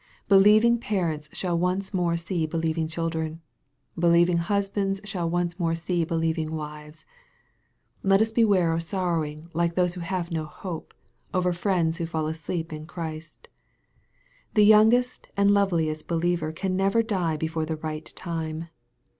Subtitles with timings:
[0.27, 3.39] Believing parents shall once more see believing children.
[3.95, 7.05] Believing husbands shall once more see be lieving wives.
[8.01, 10.95] Let us beware of sorrowing like those who have no hope,
[11.35, 13.47] over friends who fall asleep in Christ.
[14.55, 18.69] The youngest and loveliest believer can never die before the right time.